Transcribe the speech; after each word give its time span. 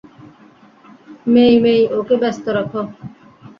মেই-মেই, 1.33 1.81
ওকে 1.99 2.15
ব্যস্ত 2.21 2.45
রাখো। 2.57 2.81